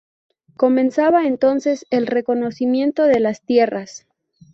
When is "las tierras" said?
3.19-4.07